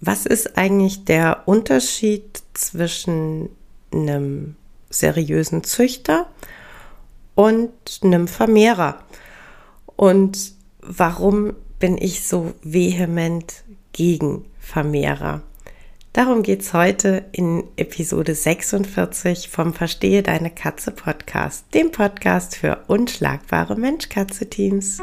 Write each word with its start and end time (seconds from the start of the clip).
Was 0.00 0.26
ist 0.26 0.58
eigentlich 0.58 1.04
der 1.04 1.42
Unterschied 1.46 2.42
zwischen 2.54 3.48
einem 3.92 4.56
seriösen 4.90 5.64
Züchter 5.64 6.26
und 7.34 7.72
einem 8.02 8.28
Vermehrer? 8.28 8.98
Und 9.96 10.52
warum 10.80 11.54
bin 11.78 11.98
ich 11.98 12.26
so 12.26 12.52
vehement 12.62 13.64
gegen 13.92 14.44
Vermehrer? 14.58 15.42
Darum 16.12 16.44
geht 16.44 16.60
es 16.60 16.72
heute 16.72 17.24
in 17.32 17.64
Episode 17.76 18.36
46 18.36 19.48
vom 19.48 19.74
Verstehe 19.74 20.22
deine 20.22 20.50
Katze 20.50 20.92
Podcast, 20.92 21.66
dem 21.74 21.90
Podcast 21.90 22.56
für 22.56 22.84
unschlagbare 22.86 23.74
Mensch-Katze-Teams. 23.74 25.02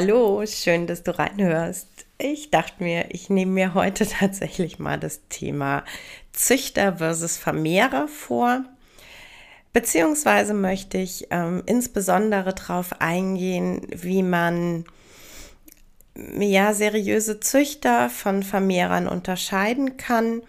Hallo, 0.00 0.46
schön, 0.46 0.86
dass 0.86 1.02
du 1.02 1.18
reinhörst. 1.18 1.88
Ich 2.18 2.52
dachte 2.52 2.84
mir, 2.84 3.06
ich 3.08 3.30
nehme 3.30 3.50
mir 3.50 3.74
heute 3.74 4.06
tatsächlich 4.20 4.78
mal 4.78 4.96
das 4.96 5.22
Thema 5.28 5.82
Züchter 6.32 6.98
versus 6.98 7.36
Vermehrer 7.36 8.06
vor. 8.06 8.64
Beziehungsweise 9.72 10.54
möchte 10.54 10.98
ich 10.98 11.26
ähm, 11.32 11.64
insbesondere 11.66 12.54
darauf 12.54 13.00
eingehen, 13.00 13.88
wie 13.90 14.22
man 14.22 14.84
ja 16.14 16.74
seriöse 16.74 17.40
Züchter 17.40 18.08
von 18.08 18.44
Vermehrern 18.44 19.08
unterscheiden 19.08 19.96
kann. 19.96 20.42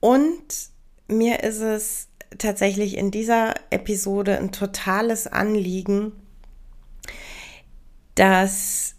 Und 0.00 0.68
mir 1.06 1.42
ist 1.42 1.62
es 1.62 2.08
tatsächlich 2.36 2.98
in 2.98 3.12
dieser 3.12 3.54
Episode 3.70 4.36
ein 4.36 4.52
totales 4.52 5.26
Anliegen, 5.26 6.12
dass 8.18 8.94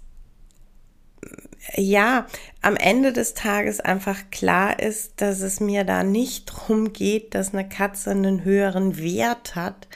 ja, 1.76 2.26
am 2.62 2.76
Ende 2.76 3.14
des 3.14 3.34
Tages 3.34 3.80
einfach 3.80 4.32
klar 4.32 4.80
ist, 4.80 5.22
dass 5.22 5.42
es 5.42 5.60
mir 5.60 5.84
da 5.84 6.04
nicht 6.04 6.50
darum 6.50 6.94
geht, 6.94 7.36
dass 7.36 7.54
eine 7.54 7.68
Katze 7.68 8.12
einen 8.12 8.44
höheren 8.44 8.98
Wert 8.98 9.56
hat, 9.56 9.88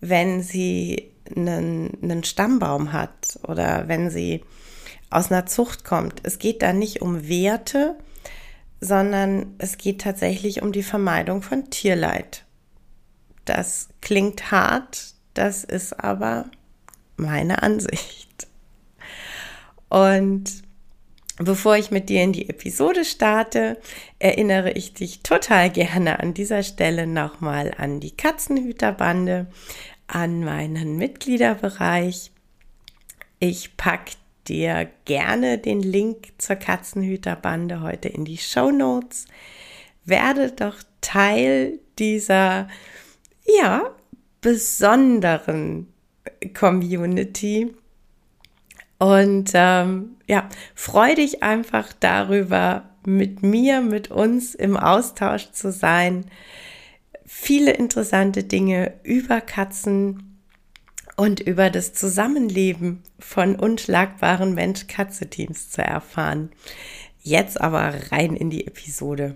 wenn 0.00 0.42
sie 0.42 1.12
einen, 1.34 1.98
einen 2.02 2.24
Stammbaum 2.24 2.92
hat 2.92 3.38
oder 3.46 3.88
wenn 3.88 4.10
sie 4.10 4.42
aus 5.10 5.30
einer 5.30 5.46
Zucht 5.46 5.84
kommt. 5.84 6.20
Es 6.22 6.38
geht 6.38 6.62
da 6.62 6.72
nicht 6.72 7.02
um 7.02 7.28
Werte, 7.28 7.96
sondern 8.80 9.54
es 9.58 9.78
geht 9.78 10.00
tatsächlich 10.00 10.62
um 10.62 10.72
die 10.72 10.82
Vermeidung 10.82 11.42
von 11.42 11.70
Tierleid. 11.70 12.44
Das 13.44 13.90
klingt 14.00 14.50
hart, 14.50 15.14
das 15.34 15.62
ist 15.62 16.00
aber 16.00 16.46
meine 17.16 17.62
Ansicht. 17.62 18.21
Und 19.92 20.62
bevor 21.36 21.76
ich 21.76 21.90
mit 21.90 22.08
dir 22.08 22.22
in 22.22 22.32
die 22.32 22.48
Episode 22.48 23.04
starte, 23.04 23.78
erinnere 24.18 24.70
ich 24.70 24.94
dich 24.94 25.20
total 25.20 25.68
gerne 25.68 26.18
an 26.18 26.32
dieser 26.32 26.62
Stelle 26.62 27.06
nochmal 27.06 27.74
an 27.76 28.00
die 28.00 28.16
Katzenhüterbande, 28.16 29.48
an 30.06 30.42
meinen 30.44 30.96
Mitgliederbereich. 30.96 32.30
Ich 33.38 33.76
packe 33.76 34.12
dir 34.48 34.88
gerne 35.04 35.58
den 35.58 35.80
Link 35.80 36.28
zur 36.38 36.56
Katzenhüterbande 36.56 37.82
heute 37.82 38.08
in 38.08 38.24
die 38.24 38.38
Show 38.38 38.70
Notes. 38.70 39.26
Werde 40.06 40.52
doch 40.52 40.76
Teil 41.02 41.80
dieser, 41.98 42.66
ja, 43.60 43.94
besonderen 44.40 45.92
Community 46.58 47.74
und 49.02 49.50
ähm, 49.54 50.16
ja, 50.28 50.48
freu 50.76 51.16
dich 51.16 51.42
einfach 51.42 51.92
darüber, 51.98 52.84
mit 53.04 53.42
mir, 53.42 53.80
mit 53.80 54.12
uns 54.12 54.54
im 54.54 54.76
Austausch 54.76 55.50
zu 55.50 55.72
sein. 55.72 56.26
Viele 57.26 57.72
interessante 57.72 58.44
Dinge 58.44 58.94
über 59.02 59.40
Katzen 59.40 60.38
und 61.16 61.40
über 61.40 61.68
das 61.68 61.94
Zusammenleben 61.94 63.02
von 63.18 63.56
unschlagbaren 63.56 64.54
Mensch-Katze-Teams 64.54 65.70
zu 65.70 65.82
erfahren. 65.82 66.50
Jetzt 67.22 67.60
aber 67.60 68.12
rein 68.12 68.36
in 68.36 68.50
die 68.50 68.68
Episode. 68.68 69.34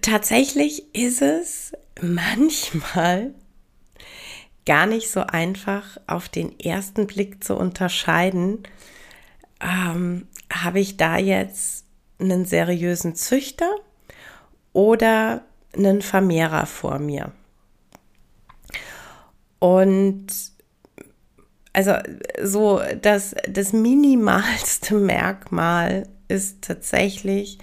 Tatsächlich 0.00 0.94
ist 0.94 1.22
es 1.22 1.72
manchmal 2.00 3.34
gar 4.66 4.86
nicht 4.86 5.10
so 5.10 5.20
einfach 5.20 5.98
auf 6.06 6.28
den 6.28 6.58
ersten 6.60 7.06
Blick 7.06 7.42
zu 7.42 7.56
unterscheiden, 7.56 8.62
ähm, 9.60 10.26
habe 10.52 10.80
ich 10.80 10.96
da 10.96 11.18
jetzt 11.18 11.84
einen 12.18 12.44
seriösen 12.44 13.14
Züchter 13.14 13.70
oder 14.72 15.44
einen 15.74 16.02
Vermehrer 16.02 16.66
vor 16.66 16.98
mir. 16.98 17.32
Und 19.58 20.26
also 21.72 21.94
so 22.42 22.80
das, 23.00 23.34
das 23.48 23.72
minimalste 23.72 24.94
Merkmal 24.94 26.08
ist 26.28 26.62
tatsächlich, 26.62 27.58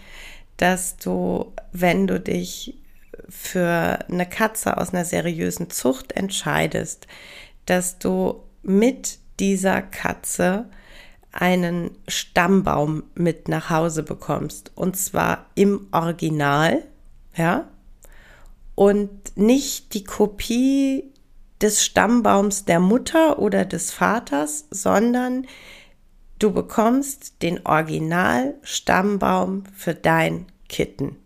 dass 0.58 0.98
du, 0.98 1.54
wenn 1.72 2.08
du 2.08 2.20
dich 2.20 2.79
für 3.30 4.00
eine 4.10 4.28
Katze 4.28 4.78
aus 4.78 4.94
einer 4.94 5.06
seriösen 5.06 5.70
Zucht 5.70 6.12
entscheidest, 6.14 7.08
dass 7.66 8.00
du 8.00 8.44
mit 8.64 9.20
dieser 9.40 9.82
Katze 9.82 10.70
einen 11.32 11.92
Stammbaum 12.08 13.04
mit 13.16 13.48
nach 13.48 13.70
Hause 13.70 14.04
bekommst 14.04 14.72
und 14.76 14.98
zwar 14.98 15.46
im 15.56 15.88
Original, 15.92 16.84
ja, 17.36 17.68
und 18.76 19.38
nicht 19.38 19.94
die 19.94 20.04
Kopie 20.04 21.12
des 21.62 21.84
Stammbaums 21.84 22.66
der 22.66 22.80
Mutter 22.80 23.40
oder 23.40 23.66
des 23.66 23.92
Vaters, 23.92 24.66
sondern 24.72 25.46
du 26.40 26.52
bekommst 26.52 27.42
den 27.42 27.66
Original 27.66 28.56
Stammbaum 28.62 29.64
für 29.76 29.94
dein 29.94 30.46
Kitten. 30.70 31.18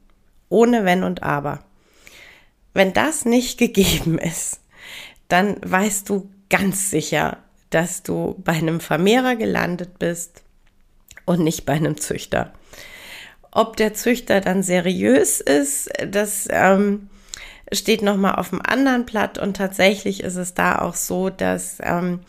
Ohne 0.49 0.85
Wenn 0.85 1.03
und 1.03 1.23
Aber. 1.23 1.59
Wenn 2.73 2.93
das 2.93 3.25
nicht 3.25 3.57
gegeben 3.57 4.17
ist, 4.17 4.59
dann 5.27 5.57
weißt 5.63 6.09
du 6.09 6.29
ganz 6.49 6.89
sicher, 6.89 7.37
dass 7.69 8.03
du 8.03 8.35
bei 8.43 8.53
einem 8.53 8.79
Vermehrer 8.79 9.35
gelandet 9.35 9.97
bist 9.97 10.43
und 11.25 11.39
nicht 11.39 11.65
bei 11.65 11.73
einem 11.73 11.97
Züchter. 11.97 12.53
Ob 13.51 13.77
der 13.77 13.93
Züchter 13.93 14.41
dann 14.41 14.63
seriös 14.63 15.39
ist, 15.39 15.89
das 16.07 16.47
ähm, 16.49 17.09
steht 17.71 18.01
nochmal 18.01 18.35
auf 18.35 18.49
dem 18.49 18.61
anderen 18.61 19.05
Blatt 19.05 19.37
und 19.37 19.57
tatsächlich 19.57 20.23
ist 20.23 20.35
es 20.35 20.53
da 20.53 20.79
auch 20.79 20.95
so, 20.95 21.29
dass, 21.29 21.77
ähm, 21.81 22.21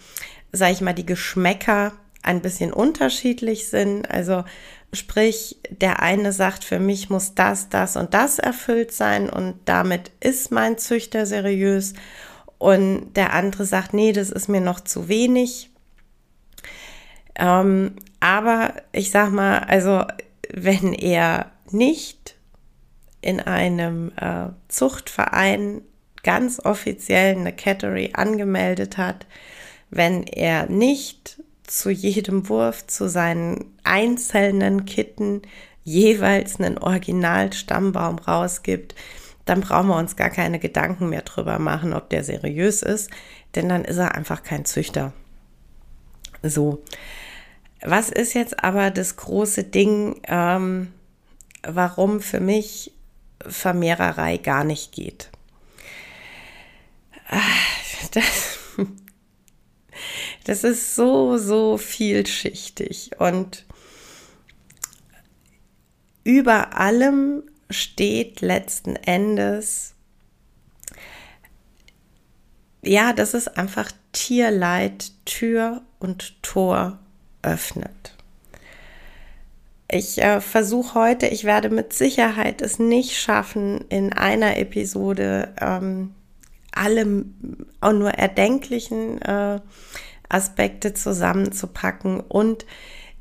sag 0.52 0.72
ich 0.72 0.80
mal, 0.80 0.92
die 0.92 1.06
Geschmäcker 1.06 1.92
ein 2.22 2.40
bisschen 2.40 2.72
unterschiedlich 2.72 3.68
sind. 3.68 4.10
Also 4.10 4.44
Sprich, 4.94 5.58
der 5.70 6.00
eine 6.00 6.32
sagt, 6.32 6.64
für 6.64 6.78
mich 6.78 7.10
muss 7.10 7.34
das, 7.34 7.68
das 7.68 7.96
und 7.96 8.14
das 8.14 8.38
erfüllt 8.38 8.92
sein 8.92 9.28
und 9.28 9.56
damit 9.64 10.10
ist 10.20 10.50
mein 10.50 10.78
Züchter 10.78 11.26
seriös. 11.26 11.94
Und 12.58 13.14
der 13.14 13.32
andere 13.32 13.64
sagt, 13.64 13.92
nee, 13.94 14.12
das 14.12 14.30
ist 14.30 14.48
mir 14.48 14.60
noch 14.60 14.80
zu 14.80 15.08
wenig. 15.08 15.70
Ähm, 17.36 17.96
aber 18.20 18.74
ich 18.92 19.10
sag 19.10 19.30
mal, 19.30 19.58
also 19.58 20.04
wenn 20.52 20.92
er 20.92 21.50
nicht 21.70 22.36
in 23.20 23.40
einem 23.40 24.12
äh, 24.16 24.50
Zuchtverein 24.68 25.82
ganz 26.22 26.60
offiziell 26.60 27.36
eine 27.36 27.52
Cattery 27.52 28.10
angemeldet 28.14 28.96
hat, 28.98 29.26
wenn 29.90 30.24
er 30.24 30.66
nicht 30.66 31.42
zu 31.66 31.90
jedem 31.90 32.48
Wurf, 32.48 32.86
zu 32.86 33.08
seinen 33.08 33.76
einzelnen 33.84 34.84
Kitten 34.84 35.42
jeweils 35.82 36.58
einen 36.58 36.78
Originalstammbaum 36.78 38.18
rausgibt, 38.18 38.94
dann 39.44 39.60
brauchen 39.60 39.88
wir 39.88 39.96
uns 39.96 40.16
gar 40.16 40.30
keine 40.30 40.58
Gedanken 40.58 41.10
mehr 41.10 41.22
drüber 41.22 41.58
machen, 41.58 41.92
ob 41.92 42.08
der 42.08 42.24
seriös 42.24 42.82
ist, 42.82 43.10
denn 43.54 43.68
dann 43.68 43.84
ist 43.84 43.98
er 43.98 44.14
einfach 44.14 44.42
kein 44.42 44.64
Züchter. 44.64 45.12
So. 46.42 46.82
Was 47.82 48.08
ist 48.08 48.32
jetzt 48.32 48.64
aber 48.64 48.90
das 48.90 49.16
große 49.16 49.64
Ding, 49.64 50.20
ähm, 50.26 50.92
warum 51.62 52.20
für 52.20 52.40
mich 52.40 52.92
Vermehrerei 53.46 54.38
gar 54.38 54.64
nicht 54.64 54.92
geht? 54.92 55.30
Ah, 57.28 57.40
das, 58.12 58.53
das 60.44 60.64
ist 60.64 60.94
so, 60.94 61.38
so 61.38 61.76
vielschichtig 61.78 63.10
und 63.18 63.64
über 66.22 66.78
allem 66.78 67.42
steht 67.70 68.40
letzten 68.40 68.96
Endes, 68.96 69.94
ja, 72.82 73.12
dass 73.12 73.34
es 73.34 73.48
einfach 73.48 73.90
Tierleid 74.12 75.12
Tür 75.24 75.82
und 75.98 76.42
Tor 76.42 76.98
öffnet. 77.42 78.14
Ich 79.90 80.20
äh, 80.22 80.40
versuche 80.40 80.94
heute, 80.94 81.26
ich 81.26 81.44
werde 81.44 81.70
mit 81.70 81.92
Sicherheit 81.92 82.62
es 82.62 82.78
nicht 82.78 83.18
schaffen, 83.18 83.84
in 83.88 84.12
einer 84.12 84.56
Episode 84.56 85.54
ähm, 85.60 86.14
alle 86.72 87.24
auch 87.80 87.92
nur 87.92 88.10
erdenklichen 88.10 89.20
äh, 89.22 89.60
Aspekte 90.34 90.94
zusammenzupacken 90.94 92.20
und 92.20 92.66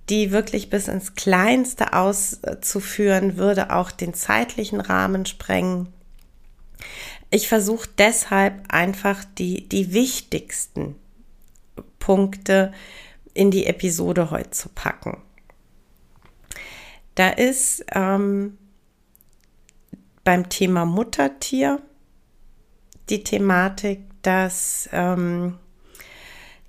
die 0.09 0.31
wirklich 0.31 0.69
bis 0.69 0.87
ins 0.87 1.15
Kleinste 1.15 1.93
auszuführen, 1.93 3.37
würde 3.37 3.73
auch 3.73 3.91
den 3.91 4.13
zeitlichen 4.13 4.81
Rahmen 4.81 5.25
sprengen. 5.25 5.87
Ich 7.29 7.47
versuche 7.47 7.87
deshalb 7.97 8.65
einfach 8.67 9.23
die, 9.37 9.69
die 9.69 9.93
wichtigsten 9.93 10.95
Punkte 11.99 12.73
in 13.33 13.49
die 13.49 13.65
Episode 13.65 14.29
heute 14.29 14.51
zu 14.51 14.69
packen. 14.69 15.21
Da 17.15 17.29
ist 17.29 17.85
ähm, 17.93 18.57
beim 20.23 20.49
Thema 20.49 20.85
Muttertier 20.85 21.81
die 23.09 23.23
Thematik, 23.23 24.01
dass 24.21 24.89
ähm, 24.91 25.59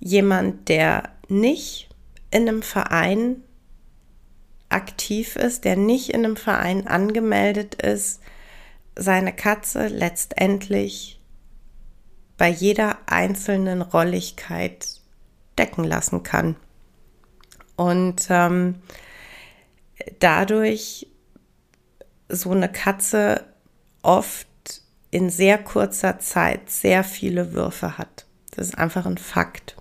jemand, 0.05 0.69
der 0.69 1.11
nicht 1.29 1.89
in 2.31 2.47
einem 2.47 2.63
Verein 2.63 3.43
aktiv 4.69 5.35
ist, 5.37 5.65
der 5.65 5.77
nicht 5.77 6.11
in 6.11 6.25
einem 6.25 6.37
Verein 6.37 6.87
angemeldet 6.87 7.77
ist, 7.77 8.21
seine 8.95 9.33
Katze 9.33 9.89
letztendlich 9.89 11.21
bei 12.37 12.49
jeder 12.49 12.99
einzelnen 13.07 13.83
Rolligkeit 13.83 15.01
decken 15.59 15.85
lassen 15.85 16.23
kann. 16.23 16.57
Und 17.77 18.27
ähm, 18.29 18.83
dadurch 20.19 21.09
so 22.29 22.51
eine 22.51 22.71
Katze 22.71 23.45
oft 24.03 24.47
in 25.11 25.31
sehr 25.31 25.59
kurzer 25.59 26.19
Zeit 26.19 26.69
sehr 26.69 27.05
viele 27.05 27.53
Würfe 27.53 27.97
hat. 27.97 28.27
Das 28.51 28.69
ist 28.69 28.79
einfach 28.79 29.07
ein 29.07 29.19
Fakt. 29.19 29.77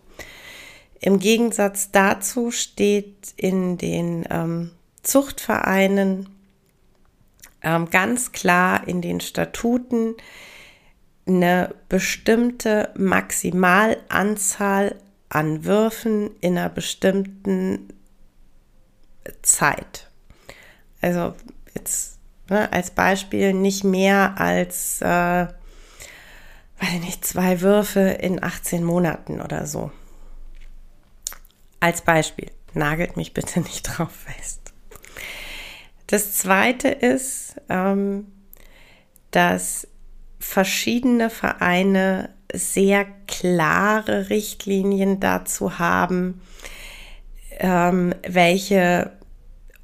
Im 1.06 1.20
Gegensatz 1.20 1.92
dazu 1.92 2.50
steht 2.50 3.34
in 3.36 3.78
den 3.78 4.26
ähm, 4.30 4.72
Zuchtvereinen 5.02 6.30
ähm, 7.62 7.90
ganz 7.90 8.32
klar 8.32 8.88
in 8.88 9.02
den 9.02 9.20
Statuten 9.20 10.16
eine 11.28 11.76
bestimmte 11.90 12.94
Maximalanzahl 12.96 14.96
an 15.28 15.66
Würfen 15.66 16.32
in 16.40 16.58
einer 16.58 16.70
bestimmten 16.70 17.90
Zeit. 19.42 20.10
Also 21.02 21.34
jetzt 21.76 22.18
ne, 22.50 22.72
als 22.72 22.92
Beispiel 22.92 23.52
nicht 23.52 23.84
mehr 23.84 24.40
als, 24.40 25.02
äh, 25.02 25.08
weiß 25.48 25.52
nicht, 27.02 27.26
zwei 27.26 27.60
Würfe 27.60 28.00
in 28.00 28.42
18 28.42 28.86
Monaten 28.86 29.42
oder 29.42 29.66
so. 29.66 29.92
Als 31.84 32.02
Beispiel. 32.02 32.50
Nagelt 32.74 33.18
mich 33.18 33.34
bitte 33.34 33.60
nicht 33.60 33.82
drauf 33.84 34.12
fest. 34.12 34.72
Das 36.08 36.32
zweite 36.32 36.88
ist, 36.88 37.56
ähm, 37.68 38.32
dass 39.32 39.86
verschiedene 40.40 41.30
Vereine 41.30 42.30
sehr 42.54 43.06
klare 43.28 44.30
Richtlinien 44.30 45.20
dazu 45.20 45.78
haben, 45.78 46.40
ähm, 47.60 48.16
welche 48.26 49.12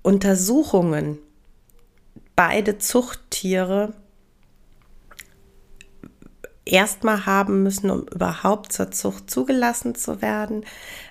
Untersuchungen 0.01 1.17
beide 2.37 2.77
Zuchttiere 2.77 3.93
erstmal 6.63 7.25
haben 7.25 7.63
müssen, 7.63 7.89
um 7.89 8.03
überhaupt 8.03 8.71
zur 8.71 8.91
Zucht 8.91 9.29
zugelassen 9.29 9.95
zu 9.95 10.21
werden, 10.21 10.63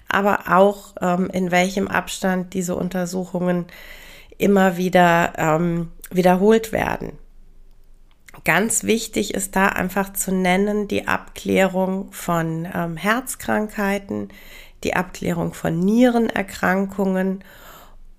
aber 0.08 0.44
auch 0.56 0.94
ähm, 1.00 1.28
in 1.32 1.50
welchem 1.50 1.88
Abstand 1.88 2.54
diese 2.54 2.74
Untersuchungen 2.74 3.66
immer 4.38 4.76
wieder 4.76 5.32
ähm, 5.36 5.92
wiederholt 6.10 6.72
werden. 6.72 7.12
Ganz 8.44 8.84
wichtig 8.84 9.34
ist 9.34 9.56
da 9.56 9.66
einfach 9.66 10.12
zu 10.12 10.32
nennen 10.32 10.88
die 10.88 11.08
Abklärung 11.08 12.12
von 12.12 12.68
ähm, 12.72 12.96
Herzkrankheiten, 12.96 14.28
die 14.84 14.94
Abklärung 14.94 15.54
von 15.54 15.80
Nierenerkrankungen 15.80 17.44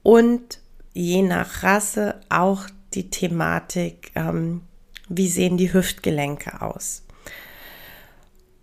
und 0.03 0.59
je 0.93 1.21
nach 1.21 1.63
Rasse 1.63 2.19
auch 2.29 2.63
die 2.93 3.09
Thematik, 3.09 4.11
ähm, 4.15 4.61
wie 5.07 5.27
sehen 5.27 5.57
die 5.57 5.73
Hüftgelenke 5.73 6.61
aus. 6.61 7.05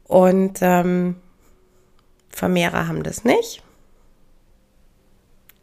Und 0.04 0.59
ähm, 0.61 1.16
Vermehrer 2.37 2.87
haben 2.87 3.02
das 3.02 3.25
nicht. 3.25 3.62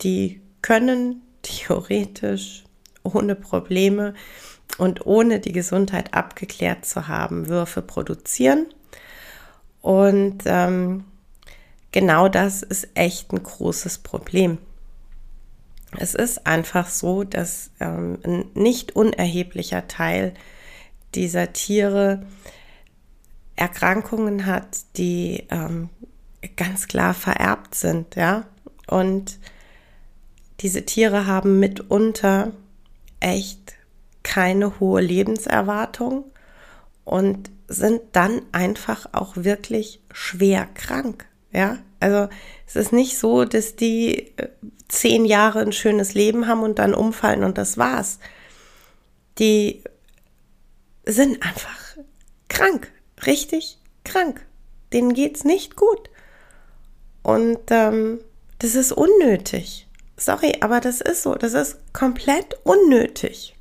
Die 0.01 0.41
können 0.63 1.21
theoretisch 1.43 2.63
ohne 3.03 3.35
Probleme 3.35 4.15
und 4.79 5.05
ohne 5.05 5.39
die 5.39 5.51
Gesundheit 5.51 6.15
abgeklärt 6.15 6.83
zu 6.83 7.07
haben, 7.07 7.47
Würfe 7.47 7.83
produzieren. 7.83 8.65
Und 9.81 10.45
ähm, 10.45 11.03
genau 11.91 12.27
das 12.27 12.63
ist 12.63 12.87
echt 12.95 13.31
ein 13.33 13.43
großes 13.43 13.99
Problem. 13.99 14.57
Es 15.99 16.15
ist 16.15 16.47
einfach 16.47 16.87
so, 16.87 17.23
dass 17.23 17.69
ähm, 17.79 18.17
ein 18.25 18.45
nicht 18.55 18.95
unerheblicher 18.95 19.87
Teil 19.87 20.33
dieser 21.13 21.53
Tiere 21.53 22.25
Erkrankungen 23.55 24.47
hat, 24.47 24.75
die 24.97 25.45
ähm, 25.51 25.91
ganz 26.55 26.87
klar 26.87 27.13
vererbt 27.13 27.75
sind, 27.75 28.15
ja. 28.15 28.45
Und 28.87 29.39
diese 30.59 30.85
Tiere 30.85 31.25
haben 31.25 31.59
mitunter 31.59 32.51
echt 33.19 33.73
keine 34.23 34.79
hohe 34.79 35.01
Lebenserwartung 35.01 36.25
und 37.03 37.51
sind 37.67 38.01
dann 38.11 38.41
einfach 38.51 39.07
auch 39.13 39.35
wirklich 39.35 39.99
schwer 40.11 40.67
krank, 40.73 41.25
ja. 41.51 41.79
Also 41.99 42.27
es 42.67 42.75
ist 42.75 42.91
nicht 42.91 43.17
so, 43.17 43.45
dass 43.45 43.75
die 43.77 44.33
äh, 44.37 44.49
zehn 44.89 45.25
Jahre 45.25 45.59
ein 45.59 45.71
schönes 45.71 46.13
Leben 46.13 46.47
haben 46.47 46.61
und 46.61 46.79
dann 46.79 46.93
umfallen 46.93 47.43
und 47.43 47.57
das 47.57 47.77
war's. 47.77 48.19
Die 49.39 49.83
sind 51.05 51.41
einfach 51.43 51.97
krank, 52.49 52.91
richtig 53.25 53.77
krank. 54.03 54.45
Denen 54.91 55.13
geht's 55.13 55.43
nicht 55.43 55.75
gut. 55.75 56.09
Und 57.23 57.59
ähm, 57.69 58.19
das 58.59 58.75
ist 58.75 58.91
unnötig. 58.91 59.87
Sorry, 60.17 60.57
aber 60.61 60.79
das 60.79 61.01
ist 61.01 61.23
so. 61.23 61.35
Das 61.35 61.53
ist 61.53 61.77
komplett 61.93 62.57
unnötig. 62.63 63.55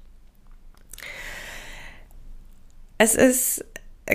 Es 2.99 3.14
ist 3.14 3.64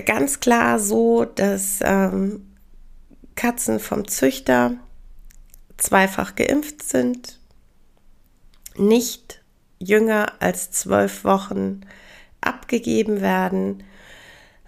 ganz 0.06 0.40
klar 0.40 0.78
so, 0.78 1.24
dass 1.24 1.80
ähm, 1.82 2.54
Katzen 3.34 3.80
vom 3.80 4.06
Züchter 4.08 4.74
zweifach 5.76 6.34
geimpft 6.34 6.82
sind, 6.82 7.38
nicht 8.76 9.42
jünger 9.78 10.32
als 10.40 10.70
zwölf 10.70 11.24
Wochen 11.24 11.82
abgegeben 12.40 13.20
werden. 13.20 13.84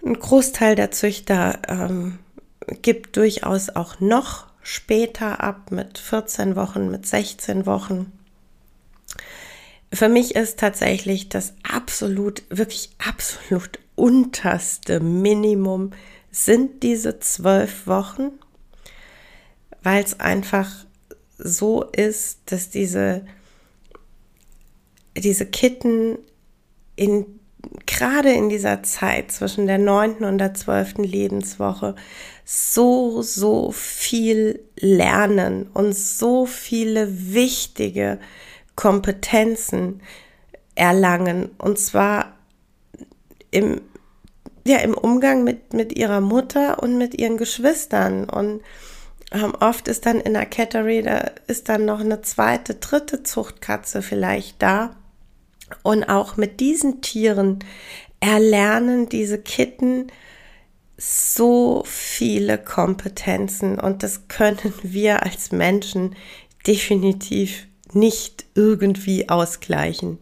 Ein 0.05 0.19
Großteil 0.19 0.75
der 0.75 0.91
Züchter 0.91 1.59
ähm, 1.67 2.19
gibt 2.81 3.17
durchaus 3.17 3.69
auch 3.69 3.99
noch 3.99 4.50
später 4.63 5.41
ab 5.41 5.71
mit 5.71 5.97
14 5.97 6.55
Wochen, 6.55 6.89
mit 6.89 7.05
16 7.05 7.65
Wochen. 7.65 8.11
Für 9.93 10.07
mich 10.07 10.35
ist 10.35 10.59
tatsächlich 10.59 11.29
das 11.29 11.53
absolut, 11.63 12.43
wirklich 12.49 12.91
absolut 12.97 13.79
unterste 13.95 14.99
Minimum 14.99 15.91
sind 16.31 16.81
diese 16.83 17.19
zwölf 17.19 17.87
Wochen, 17.87 18.31
weil 19.83 20.03
es 20.03 20.19
einfach 20.19 20.85
so 21.37 21.83
ist, 21.83 22.39
dass 22.45 22.69
diese, 22.69 23.25
diese 25.17 25.45
Kitten 25.45 26.17
in 26.95 27.40
gerade 27.85 28.31
in 28.31 28.49
dieser 28.49 28.83
Zeit 28.83 29.31
zwischen 29.31 29.67
der 29.67 29.77
neunten 29.77 30.25
und 30.25 30.37
der 30.37 30.53
zwölften 30.53 31.03
Lebenswoche 31.03 31.95
so, 32.45 33.21
so 33.21 33.71
viel 33.71 34.59
lernen 34.79 35.67
und 35.73 35.95
so 35.95 36.45
viele 36.45 37.33
wichtige 37.33 38.19
Kompetenzen 38.75 40.01
erlangen. 40.75 41.51
Und 41.57 41.77
zwar 41.77 42.33
im, 43.51 43.81
ja, 44.65 44.77
im 44.77 44.95
Umgang 44.95 45.43
mit, 45.43 45.73
mit 45.73 45.97
ihrer 45.97 46.21
Mutter 46.21 46.81
und 46.81 46.97
mit 46.97 47.19
ihren 47.19 47.37
Geschwistern. 47.37 48.29
Und 48.29 48.61
ähm, 49.31 49.53
oft 49.59 49.87
ist 49.87 50.05
dann 50.05 50.19
in 50.19 50.33
der 50.33 50.45
Cattery, 50.45 51.03
da 51.03 51.31
ist 51.47 51.69
dann 51.69 51.85
noch 51.85 51.99
eine 51.99 52.21
zweite, 52.21 52.75
dritte 52.75 53.23
Zuchtkatze 53.23 54.01
vielleicht 54.01 54.61
da. 54.61 54.95
Und 55.83 56.05
auch 56.05 56.37
mit 56.37 56.59
diesen 56.59 57.01
Tieren 57.01 57.59
erlernen 58.19 59.09
diese 59.09 59.37
Kitten 59.37 60.07
so 60.97 61.83
viele 61.85 62.59
Kompetenzen 62.59 63.79
und 63.79 64.03
das 64.03 64.27
können 64.27 64.73
wir 64.83 65.23
als 65.23 65.51
Menschen 65.51 66.15
definitiv 66.67 67.67
nicht 67.93 68.45
irgendwie 68.53 69.27
ausgleichen. 69.27 70.19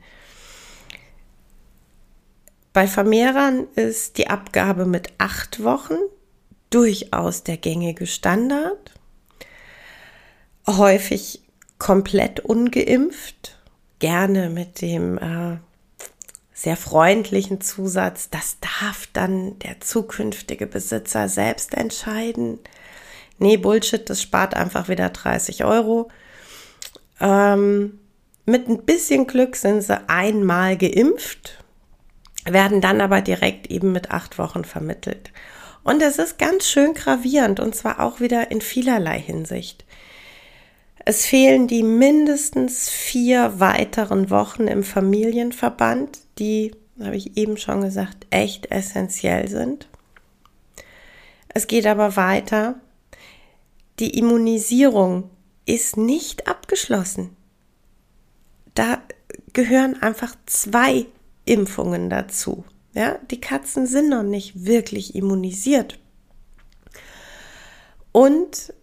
Bei 2.71 2.87
Vermehrern 2.87 3.67
ist 3.75 4.17
die 4.17 4.29
Abgabe 4.29 4.85
mit 4.85 5.09
acht 5.17 5.63
Wochen 5.63 5.97
durchaus 6.69 7.43
der 7.43 7.57
gängige 7.57 8.07
Standard. 8.07 8.93
Häufig 10.65 11.41
komplett 11.77 12.41
ungeimpft, 12.41 13.58
gerne 13.99 14.49
mit 14.49 14.81
dem 14.81 15.17
äh, 15.17 15.57
sehr 16.53 16.75
freundlichen 16.75 17.61
Zusatz, 17.61 18.29
das 18.29 18.57
darf 18.59 19.07
dann 19.13 19.57
der 19.59 19.79
zukünftige 19.79 20.67
Besitzer 20.67 21.29
selbst 21.29 21.73
entscheiden. 21.73 22.59
Nee, 23.37 23.55
Bullshit, 23.55 24.09
das 24.09 24.21
spart 24.21 24.55
einfach 24.55 24.89
wieder 24.89 25.09
30 25.09 25.63
Euro. 25.63 26.09
Ähm, 27.21 27.99
mit 28.45 28.67
ein 28.67 28.83
bisschen 28.83 29.27
Glück 29.27 29.55
sind 29.55 29.83
sie 29.83 30.09
einmal 30.09 30.75
geimpft, 30.75 31.63
werden 32.45 32.81
dann 32.81 32.99
aber 32.99 33.21
direkt 33.21 33.67
eben 33.67 33.91
mit 33.91 34.11
acht 34.11 34.37
Wochen 34.37 34.65
vermittelt. 34.65 35.31
Und 35.83 36.01
es 36.01 36.19
ist 36.19 36.37
ganz 36.37 36.67
schön 36.67 36.93
gravierend 36.93 37.59
und 37.59 37.73
zwar 37.73 38.01
auch 38.01 38.19
wieder 38.19 38.51
in 38.51 38.59
vielerlei 38.59 39.19
Hinsicht. 39.19 39.85
Es 41.09 41.25
fehlen 41.25 41.65
die 41.65 41.81
mindestens 41.81 42.87
vier 42.87 43.59
weiteren 43.59 44.29
Wochen 44.29 44.67
im 44.67 44.83
Familienverband, 44.83 46.19
die, 46.37 46.75
habe 46.99 47.15
ich 47.15 47.35
eben 47.35 47.57
schon 47.57 47.81
gesagt, 47.81 48.27
echt 48.29 48.69
essentiell 48.69 49.47
sind. 49.47 49.89
Es 51.47 51.65
geht 51.65 51.87
aber 51.87 52.15
weiter. 52.15 52.75
Die 53.97 54.19
Immunisierung 54.19 55.31
ist 55.65 55.97
nicht 55.97 56.47
abgeschlossen. 56.47 57.35
Da 58.75 59.01
gehören 59.53 59.99
einfach 60.03 60.35
zwei 60.45 61.07
Impfungen 61.43 62.11
dazu. 62.11 62.65
Ja, 62.93 63.17
die 63.31 63.41
Katzen 63.41 63.87
sind 63.87 64.09
noch 64.09 64.21
nicht 64.21 64.63
wirklich 64.63 65.15
immunisiert. 65.15 65.97
Und 68.11 68.73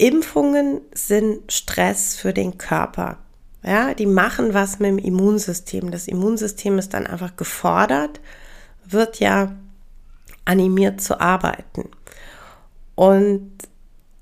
Impfungen 0.00 0.80
sind 0.94 1.52
Stress 1.52 2.16
für 2.16 2.32
den 2.32 2.56
Körper. 2.56 3.18
Ja, 3.62 3.92
die 3.92 4.06
machen 4.06 4.54
was 4.54 4.78
mit 4.78 4.88
dem 4.88 4.98
Immunsystem. 4.98 5.90
Das 5.90 6.08
Immunsystem 6.08 6.78
ist 6.78 6.94
dann 6.94 7.06
einfach 7.06 7.36
gefordert, 7.36 8.20
wird 8.86 9.20
ja 9.20 9.54
animiert 10.46 11.02
zu 11.02 11.20
arbeiten. 11.20 11.90
Und 12.94 13.52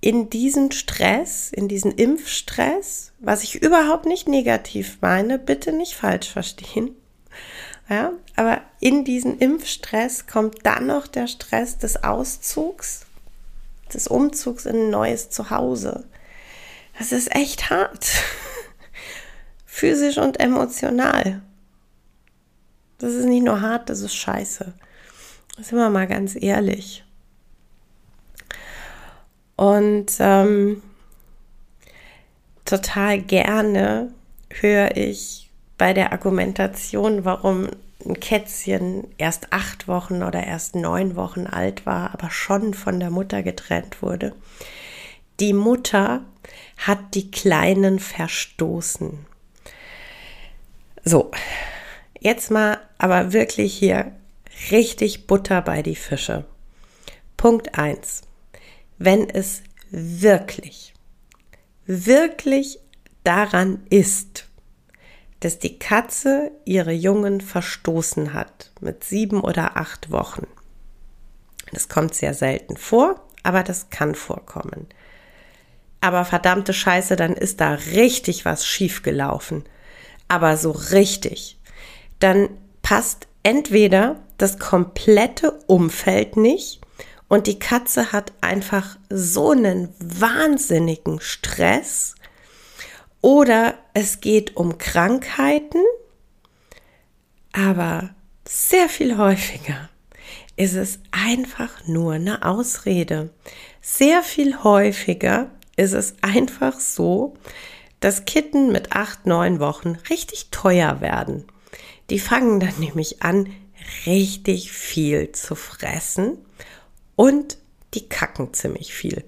in 0.01 0.31
diesen 0.31 0.73
Stress, 0.73 1.53
in 1.53 1.69
diesen 1.69 1.93
Impfstress, 1.93 3.13
was 3.21 3.45
ich 3.45 3.63
überhaupt 3.63 4.07
nicht 4.07 4.29
negativ 4.29 4.99
meine, 5.01 5.39
bitte 5.39 5.73
nicht 5.73 5.95
falsch 5.95 6.31
verstehen. 6.31 6.91
Ja, 7.89 8.13
aber 8.35 8.63
in 8.81 9.05
diesen 9.05 9.39
Impfstress 9.39 10.27
kommt 10.27 10.67
dann 10.67 10.89
noch 10.89 11.07
der 11.07 11.29
Stress 11.29 11.79
des 11.79 12.03
Auszugs, 12.03 13.07
des 13.95 14.09
Umzugs 14.09 14.67
in 14.67 14.77
ein 14.77 14.91
neues 14.91 15.31
Zuhause. 15.31 16.05
Das 16.99 17.13
ist 17.13 17.35
echt 17.35 17.71
hart. 17.71 18.07
Physisch 19.67 20.19
und 20.19 20.41
emotional. 20.41 21.43
Das 22.99 23.13
ist 23.15 23.27
nicht 23.27 23.45
nur 23.45 23.61
hart, 23.61 23.89
das 23.91 24.01
ist 24.01 24.15
scheiße. 24.15 24.75
Sind 25.61 25.79
wir 25.79 25.91
mal 25.91 26.07
ganz 26.07 26.37
ehrlich. 26.41 27.05
Und 29.57 30.13
ähm, 30.19 30.83
total 32.65 33.21
gerne 33.21 34.13
höre 34.51 34.97
ich 34.97 35.51
bei 35.77 35.93
der 35.93 36.13
Argumentation, 36.13 37.25
warum 37.25 37.69
ein 38.09 38.21
Kätzchen 38.21 39.07
erst 39.19 39.53
acht 39.53 39.87
Wochen 39.87 40.23
oder 40.23 40.45
erst 40.45 40.75
neun 40.75 41.15
Wochen 41.17 41.47
alt 41.47 41.87
war, 41.87 42.13
aber 42.15 42.31
schon 42.31 42.75
von 42.75 42.99
der 42.99 43.11
Mutter 43.11 43.43
getrennt 43.43 44.03
wurde. 44.03 44.35
Die 45.41 45.53
Mutter 45.53 46.25
hat 46.79 47.15
die 47.15 47.31
Kleinen 47.31 47.99
verstoßen. 47.99 49.27
So, 51.05 51.31
jetzt 52.19 52.51
mal 52.51 52.79
aber 52.97 53.33
wirklich 53.33 53.75
hier 53.75 54.13
richtig 54.71 55.27
Butter 55.27 55.63
bei 55.63 55.83
die 55.83 55.97
Fische. 55.97 56.45
Punkt 57.37 57.79
eins 57.79 58.23
wenn 58.99 59.31
es 59.31 59.63
wirklich, 59.91 60.93
wirklich 61.87 62.81
daran 63.25 63.87
ist, 63.89 64.48
dass 65.41 65.59
die 65.59 65.79
Katze 65.79 66.51
ihre 66.65 66.93
Jungen 66.93 67.41
verstoßen 67.41 68.33
hat 68.35 68.73
mit 68.81 69.05
sieben 69.05 69.41
oder 69.41 69.77
acht 69.77 70.11
Wochen. 70.11 70.47
Das 71.73 71.89
kommt 71.89 72.15
sehr 72.15 72.35
selten 72.35 72.77
vor, 72.77 73.21
aber 73.43 73.63
das 73.63 73.91
kann 73.91 74.15
vorkommen. 74.15 74.87
Aber 76.01 76.25
verdammte 76.25 76.73
Scheiße, 76.73 77.17
dann 77.17 77.35
ist 77.35 77.61
da 77.61 77.75
richtig 77.75 78.45
was 78.45 78.67
schiefgelaufen. 78.67 79.65
Aber 80.29 80.57
so 80.57 80.71
richtig. 80.71 81.59
Dann 82.21 82.49
passt 82.83 83.27
entweder 83.43 84.17
das 84.39 84.59
komplette 84.59 85.53
Umfeld 85.67 86.37
nicht 86.37 86.81
und 87.29 87.47
die 87.47 87.59
Katze 87.59 88.13
hat 88.13 88.33
einfach 88.41 88.97
so 89.11 89.51
einen 89.51 89.95
wahnsinnigen 89.99 91.21
Stress. 91.21 92.15
Oder 93.21 93.75
es 93.95 94.21
geht 94.21 94.57
um 94.57 94.79
Krankheiten. 94.79 95.83
Aber 97.53 98.11
sehr 98.47 98.89
viel 98.89 99.17
häufiger 99.17 99.89
ist 100.57 100.75
es 100.75 100.99
einfach 101.13 101.87
nur 101.87 102.15
eine 102.15 102.45
Ausrede. 102.45 103.31
Sehr 103.81 104.23
viel 104.23 104.63
häufiger 104.63 105.51
ist 105.77 105.93
es 105.93 106.17
einfach 106.21 106.81
so, 106.81 107.37
dass 108.01 108.25
Kitten 108.25 108.73
mit 108.73 108.93
acht, 108.93 109.27
neun 109.27 109.61
Wochen 109.61 109.97
richtig 110.11 110.49
teuer 110.51 111.01
werden. 111.01 111.45
Die 112.11 112.19
fangen 112.19 112.61
dann 112.61 112.79
nämlich 112.79 113.23
an, 113.23 113.49
richtig 114.07 114.73
viel 114.73 115.33
zu 115.33 115.55
fressen 115.55 116.39
und 117.17 117.59
die 117.95 118.09
kacken 118.09 118.53
ziemlich 118.53 118.93
viel. 118.93 119.25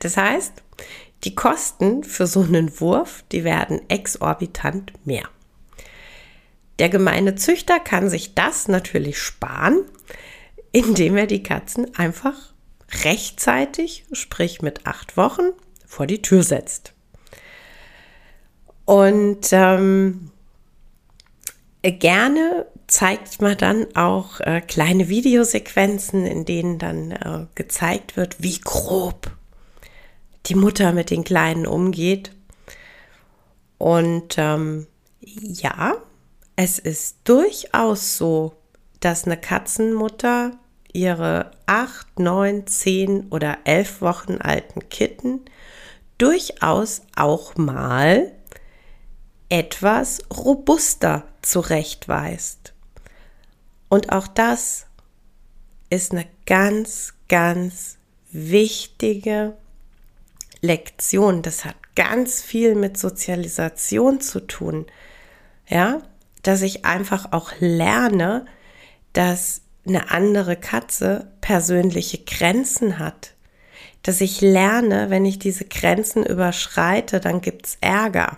Das 0.00 0.16
heißt, 0.16 0.52
die 1.24 1.34
Kosten 1.34 2.04
für 2.04 2.26
so 2.26 2.42
einen 2.42 2.80
Wurf, 2.80 3.24
die 3.32 3.44
werden 3.44 3.80
exorbitant 3.88 4.92
mehr. 5.06 5.28
Der 6.78 6.88
gemeine 6.88 7.36
Züchter 7.36 7.78
kann 7.80 8.10
sich 8.10 8.34
das 8.34 8.68
natürlich 8.68 9.18
sparen, 9.18 9.84
indem 10.72 11.16
er 11.16 11.26
die 11.26 11.42
Katzen 11.42 11.94
einfach 11.96 12.52
rechtzeitig, 13.04 14.04
sprich 14.12 14.60
mit 14.60 14.86
acht 14.86 15.16
Wochen, 15.16 15.50
vor 15.86 16.06
die 16.06 16.22
Tür 16.22 16.42
setzt. 16.42 16.92
Und 18.84 19.48
ähm, 19.52 20.30
gerne 21.82 22.66
zeigt 22.86 23.40
man 23.40 23.56
dann 23.56 23.86
auch 23.94 24.40
äh, 24.40 24.60
kleine 24.60 25.08
Videosequenzen, 25.08 26.26
in 26.26 26.44
denen 26.44 26.78
dann 26.78 27.12
äh, 27.12 27.46
gezeigt 27.54 28.16
wird, 28.16 28.42
wie 28.42 28.60
grob 28.60 29.30
die 30.46 30.54
Mutter 30.54 30.92
mit 30.92 31.10
den 31.10 31.24
Kleinen 31.24 31.66
umgeht. 31.66 32.32
Und 33.78 34.36
ähm, 34.38 34.86
ja, 35.20 35.96
es 36.56 36.78
ist 36.78 37.18
durchaus 37.24 38.16
so, 38.16 38.54
dass 39.00 39.24
eine 39.24 39.36
Katzenmutter 39.36 40.52
ihre 40.92 41.50
acht, 41.66 42.18
neun, 42.18 42.66
zehn 42.66 43.28
oder 43.30 43.58
elf 43.64 44.00
Wochen 44.00 44.36
alten 44.36 44.88
Kitten 44.88 45.40
durchaus 46.18 47.02
auch 47.16 47.56
mal 47.56 48.32
etwas 49.48 50.22
robuster 50.30 51.24
zurechtweist. 51.42 52.72
Und 53.88 54.12
auch 54.12 54.28
das 54.28 54.86
ist 55.90 56.12
eine 56.12 56.26
ganz, 56.46 57.14
ganz 57.28 57.98
wichtige 58.30 59.56
Lektion. 60.64 61.42
Das 61.42 61.64
hat 61.64 61.76
ganz 61.94 62.42
viel 62.42 62.74
mit 62.74 62.98
Sozialisation 62.98 64.20
zu 64.20 64.40
tun. 64.40 64.86
Ja, 65.68 66.02
dass 66.42 66.62
ich 66.62 66.84
einfach 66.84 67.32
auch 67.32 67.52
lerne, 67.58 68.46
dass 69.12 69.62
eine 69.86 70.10
andere 70.10 70.56
Katze 70.56 71.30
persönliche 71.40 72.18
Grenzen 72.18 72.98
hat. 72.98 73.32
Dass 74.02 74.20
ich 74.20 74.40
lerne, 74.40 75.08
wenn 75.08 75.24
ich 75.24 75.38
diese 75.38 75.64
Grenzen 75.64 76.26
überschreite, 76.26 77.20
dann 77.20 77.40
gibt's 77.40 77.78
Ärger 77.80 78.36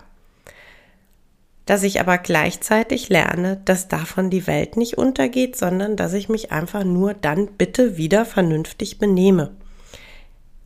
dass 1.66 1.82
ich 1.82 2.00
aber 2.00 2.16
gleichzeitig 2.16 3.08
lerne, 3.08 3.60
dass 3.64 3.88
davon 3.88 4.30
die 4.30 4.46
Welt 4.46 4.76
nicht 4.76 4.96
untergeht, 4.96 5.56
sondern 5.56 5.96
dass 5.96 6.12
ich 6.12 6.28
mich 6.28 6.52
einfach 6.52 6.84
nur 6.84 7.12
dann 7.12 7.48
bitte 7.58 7.96
wieder 7.96 8.24
vernünftig 8.24 8.98
benehme. 8.98 9.50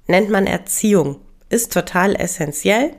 Nennt 0.06 0.28
man 0.28 0.46
Erziehung, 0.46 1.16
ist 1.50 1.72
total 1.72 2.16
essentiell, 2.16 2.94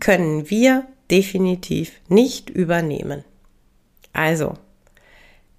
können 0.00 0.50
wir 0.50 0.86
definitiv 1.10 1.92
nicht 2.08 2.50
übernehmen. 2.50 3.24
Also, 4.12 4.54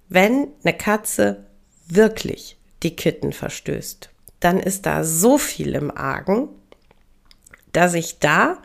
wenn 0.08 0.48
eine 0.62 0.76
Katze 0.76 1.46
wirklich 1.88 2.56
die 2.82 2.94
Kitten 2.94 3.32
verstößt, 3.32 4.10
dann 4.40 4.60
ist 4.60 4.86
da 4.86 5.02
so 5.02 5.38
viel 5.38 5.74
im 5.74 5.90
Argen, 5.90 6.48
dass 7.72 7.94
ich 7.94 8.18
da 8.18 8.58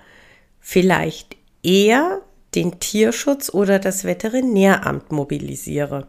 vielleicht 0.59 1.37
eher 1.63 2.21
den 2.55 2.79
Tierschutz 2.79 3.49
oder 3.49 3.79
das 3.79 4.03
Veterinäramt 4.03 5.11
mobilisiere. 5.11 6.07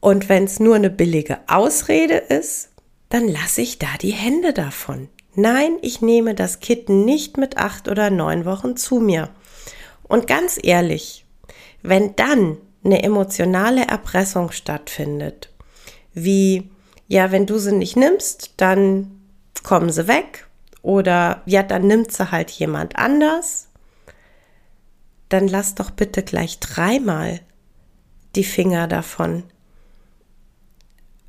Und 0.00 0.28
wenn 0.28 0.44
es 0.44 0.58
nur 0.58 0.74
eine 0.74 0.90
billige 0.90 1.38
Ausrede 1.46 2.16
ist, 2.16 2.71
dann 3.12 3.28
lasse 3.28 3.62
ich 3.62 3.78
da 3.78 3.88
die 4.00 4.12
Hände 4.12 4.52
davon. 4.52 5.08
Nein, 5.34 5.76
ich 5.82 6.02
nehme 6.02 6.34
das 6.34 6.60
Kitten 6.60 7.04
nicht 7.04 7.36
mit 7.36 7.56
acht 7.56 7.88
oder 7.88 8.10
neun 8.10 8.44
Wochen 8.44 8.76
zu 8.76 9.00
mir. 9.00 9.30
Und 10.02 10.26
ganz 10.26 10.58
ehrlich, 10.62 11.24
wenn 11.82 12.16
dann 12.16 12.58
eine 12.84 13.02
emotionale 13.02 13.86
Erpressung 13.86 14.50
stattfindet, 14.50 15.50
wie, 16.12 16.70
ja, 17.08 17.30
wenn 17.30 17.46
du 17.46 17.58
sie 17.58 17.72
nicht 17.72 17.96
nimmst, 17.96 18.54
dann 18.56 19.20
kommen 19.62 19.90
sie 19.90 20.08
weg 20.08 20.46
oder 20.82 21.42
ja, 21.46 21.62
dann 21.62 21.86
nimmt 21.86 22.12
sie 22.12 22.30
halt 22.30 22.50
jemand 22.50 22.96
anders 22.96 23.68
dann 25.32 25.48
lass 25.48 25.74
doch 25.74 25.90
bitte 25.90 26.22
gleich 26.22 26.60
dreimal 26.60 27.40
die 28.36 28.44
Finger 28.44 28.86
davon. 28.86 29.44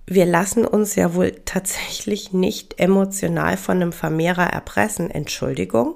Wir 0.06 0.26
lassen 0.26 0.66
uns 0.66 0.96
ja 0.96 1.14
wohl 1.14 1.32
tatsächlich 1.46 2.34
nicht 2.34 2.80
emotional 2.80 3.58
von 3.58 3.78
einem 3.78 3.94
Vermehrer 3.94 4.48
erpressen. 4.48 5.10
Entschuldigung. 5.10 5.96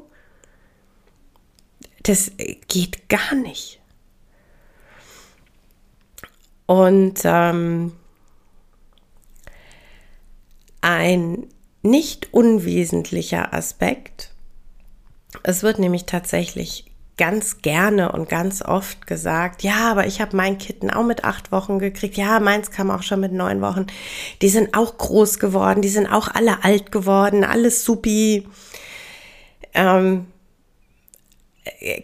Das 2.03 2.31
geht 2.67 3.09
gar 3.09 3.35
nicht. 3.35 3.81
Und 6.65 7.21
ähm, 7.23 7.93
ein 10.81 11.47
nicht 11.81 12.33
unwesentlicher 12.33 13.53
Aspekt, 13.53 14.31
es 15.43 15.63
wird 15.63 15.79
nämlich 15.79 16.05
tatsächlich 16.05 16.85
ganz 17.17 17.61
gerne 17.63 18.11
und 18.11 18.29
ganz 18.29 18.61
oft 18.61 19.07
gesagt, 19.07 19.63
ja, 19.63 19.91
aber 19.91 20.05
ich 20.05 20.21
habe 20.21 20.37
mein 20.37 20.57
Kitten 20.57 20.91
auch 20.91 21.03
mit 21.03 21.23
acht 21.23 21.51
Wochen 21.51 21.79
gekriegt. 21.79 22.15
Ja, 22.15 22.39
meins 22.39 22.71
kam 22.71 22.91
auch 22.91 23.01
schon 23.03 23.19
mit 23.19 23.33
neun 23.33 23.61
Wochen. 23.61 23.87
Die 24.41 24.49
sind 24.49 24.77
auch 24.77 24.97
groß 24.97 25.39
geworden, 25.39 25.81
die 25.81 25.89
sind 25.89 26.07
auch 26.07 26.27
alle 26.27 26.63
alt 26.63 26.91
geworden, 26.91 27.43
alles 27.43 27.83
supi. 27.83 28.47
Ähm, 29.73 30.27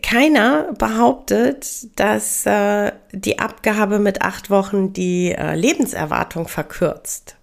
keiner 0.02 0.74
behauptet, 0.74 2.00
dass 2.00 2.46
äh, 2.46 2.92
die 3.12 3.40
Abgabe 3.40 4.00
mit 4.00 4.22
acht 4.22 4.50
Wochen 4.50 4.94
die 4.94 5.32
äh, 5.32 5.56
Lebenserwartung 5.56 6.48
verkürzt. 6.48 7.36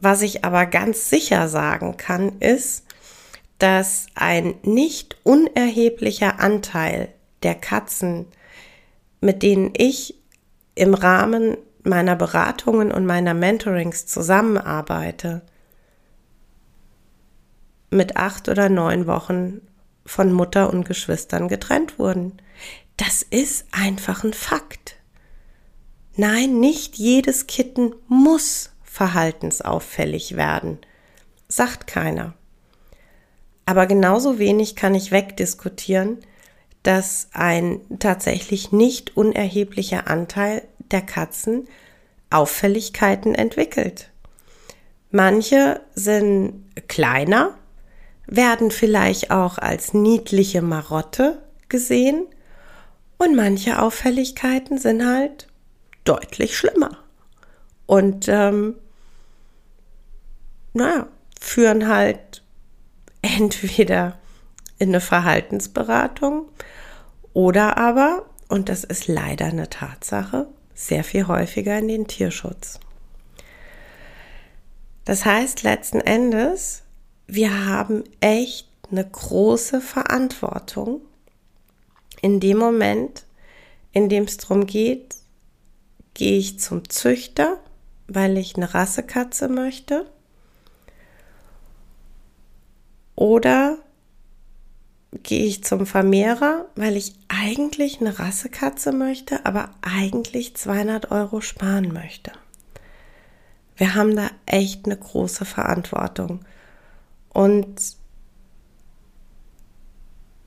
Was 0.00 0.22
ich 0.22 0.44
aber 0.44 0.66
ganz 0.66 1.10
sicher 1.10 1.48
sagen 1.48 1.96
kann, 1.96 2.40
ist, 2.40 2.84
dass 3.62 4.06
ein 4.16 4.56
nicht 4.64 5.16
unerheblicher 5.22 6.40
Anteil 6.40 7.14
der 7.44 7.54
Katzen, 7.54 8.26
mit 9.20 9.44
denen 9.44 9.72
ich 9.76 10.16
im 10.74 10.94
Rahmen 10.94 11.56
meiner 11.84 12.16
Beratungen 12.16 12.90
und 12.90 13.06
meiner 13.06 13.34
Mentorings 13.34 14.06
zusammenarbeite, 14.06 15.42
mit 17.90 18.16
acht 18.16 18.48
oder 18.48 18.68
neun 18.68 19.06
Wochen 19.06 19.60
von 20.04 20.32
Mutter 20.32 20.72
und 20.72 20.82
Geschwistern 20.82 21.46
getrennt 21.46 22.00
wurden. 22.00 22.38
Das 22.96 23.22
ist 23.22 23.66
einfach 23.70 24.24
ein 24.24 24.32
Fakt. 24.32 24.96
Nein, 26.16 26.58
nicht 26.58 26.96
jedes 26.96 27.46
Kitten 27.46 27.94
muss 28.08 28.72
verhaltensauffällig 28.82 30.34
werden, 30.34 30.78
sagt 31.46 31.86
keiner. 31.86 32.34
Aber 33.66 33.86
genauso 33.86 34.38
wenig 34.38 34.76
kann 34.76 34.94
ich 34.94 35.12
wegdiskutieren, 35.12 36.18
dass 36.82 37.28
ein 37.32 37.80
tatsächlich 38.00 38.72
nicht 38.72 39.16
unerheblicher 39.16 40.08
Anteil 40.08 40.62
der 40.90 41.02
Katzen 41.02 41.68
Auffälligkeiten 42.30 43.34
entwickelt. 43.34 44.10
Manche 45.10 45.80
sind 45.94 46.64
kleiner, 46.88 47.54
werden 48.26 48.70
vielleicht 48.70 49.30
auch 49.30 49.58
als 49.58 49.94
niedliche 49.94 50.62
Marotte 50.62 51.42
gesehen 51.68 52.26
und 53.18 53.36
manche 53.36 53.80
Auffälligkeiten 53.80 54.78
sind 54.78 55.06
halt 55.06 55.48
deutlich 56.04 56.56
schlimmer 56.56 56.98
und 57.86 58.26
ähm, 58.28 58.76
naja, 60.72 61.06
führen 61.38 61.88
halt 61.88 62.41
entweder 63.22 64.18
in 64.78 64.90
eine 64.90 65.00
Verhaltensberatung 65.00 66.48
oder 67.32 67.78
aber, 67.78 68.26
und 68.48 68.68
das 68.68 68.84
ist 68.84 69.08
leider 69.08 69.46
eine 69.46 69.70
Tatsache, 69.70 70.48
sehr 70.74 71.04
viel 71.04 71.28
häufiger 71.28 71.78
in 71.78 71.88
den 71.88 72.06
Tierschutz. 72.06 72.80
Das 75.04 75.24
heißt 75.24 75.62
letzten 75.62 76.00
Endes, 76.00 76.82
wir 77.26 77.66
haben 77.66 78.04
echt 78.20 78.68
eine 78.90 79.08
große 79.08 79.80
Verantwortung 79.80 81.00
in 82.20 82.40
dem 82.40 82.58
Moment, 82.58 83.24
in 83.92 84.08
dem 84.08 84.24
es 84.24 84.36
darum 84.36 84.66
geht, 84.66 85.16
gehe 86.14 86.38
ich 86.38 86.60
zum 86.60 86.88
Züchter, 86.88 87.58
weil 88.06 88.36
ich 88.36 88.56
eine 88.56 88.74
Rassekatze 88.74 89.48
möchte 89.48 90.06
oder 93.14 93.78
gehe 95.22 95.44
ich 95.44 95.62
zum 95.64 95.86
Vermehrer, 95.86 96.66
weil 96.74 96.96
ich 96.96 97.14
eigentlich 97.28 98.00
eine 98.00 98.18
Rassekatze 98.18 98.92
möchte, 98.92 99.44
aber 99.44 99.70
eigentlich 99.82 100.56
200 100.56 101.10
Euro 101.10 101.40
sparen 101.40 101.92
möchte. 101.92 102.32
Wir 103.76 103.94
haben 103.94 104.16
da 104.16 104.30
echt 104.46 104.86
eine 104.86 104.96
große 104.96 105.44
Verantwortung. 105.44 106.40
Und 107.30 107.96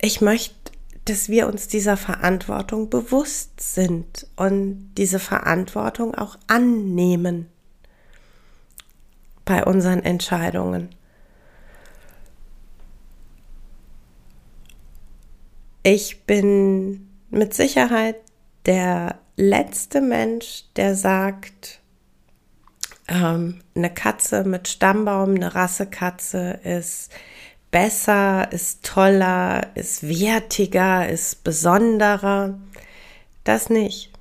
ich 0.02 0.22
möchte, 0.22 0.56
dass 1.06 1.30
wir 1.30 1.48
uns 1.48 1.68
dieser 1.68 1.98
Verantwortung 1.98 2.90
bewusst 2.90 3.60
sind 3.62 4.28
und 4.36 4.94
diese 4.96 5.20
Verantwortung 5.20 6.16
auch 6.16 6.38
annehmen 6.48 7.48
bei 9.46 9.64
unseren 9.64 10.02
Entscheidungen. 10.02 10.90
Ich 15.88 16.24
bin 16.24 17.08
mit 17.30 17.54
Sicherheit 17.54 18.16
der 18.66 19.20
letzte 19.36 20.02
Mensch, 20.02 20.64
der 20.76 20.96
sagt, 20.96 21.80
ähm, 23.08 23.62
eine 23.76 23.94
Katze 23.94 24.46
mit 24.46 24.68
Stammbaum, 24.68 25.36
eine 25.36 25.54
Rassekatze 25.54 26.60
ist 26.64 27.12
besser, 27.70 28.52
ist 28.52 28.84
toller, 28.84 29.76
ist 29.76 30.10
wertiger, 30.10 31.08
ist 31.08 31.44
besonderer. 31.44 32.58
Das 33.44 33.70
nicht. 33.70 34.12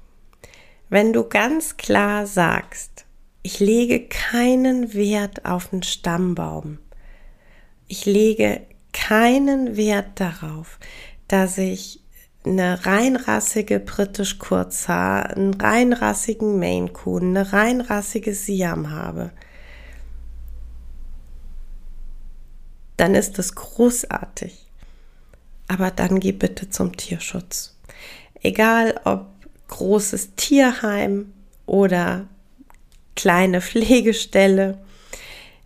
Wenn 0.91 1.15
du 1.15 1.27
ganz 1.27 1.79
klar 1.79 2.27
sagst, 2.27 3.07
ich 3.43 3.59
lege 3.59 4.07
keinen 4.07 4.93
Wert 4.93 5.47
auf 5.47 5.69
den 5.69 5.83
Stammbaum, 5.83 6.77
ich 7.89 8.05
lege 8.05 8.61
keinen 8.93 9.79
Wert 9.79 10.21
darauf, 10.21 10.79
dass 11.29 11.59
ich 11.59 12.01
eine 12.45 12.85
reinrassige 12.85 13.81
britisch 13.81 14.39
Kurzhaar, 14.39 15.31
einen 15.31 15.55
reinrassigen 15.55 16.59
Maine 16.59 16.91
Coon, 16.91 17.37
eine 17.37 17.53
reinrassige 17.53 18.35
Siam 18.35 18.91
habe, 18.91 19.31
dann 22.97 23.15
ist 23.15 23.39
das 23.39 23.55
großartig. 23.55 24.67
Aber 25.67 25.91
dann 25.91 26.21
geh 26.21 26.33
bitte 26.33 26.69
zum 26.69 26.97
Tierschutz. 26.97 27.77
Egal 28.43 29.01
ob 29.05 29.27
großes 29.69 30.35
Tierheim 30.37 31.33
oder 31.65 32.29
kleine 33.17 33.63
Pflegestelle, 33.63 34.79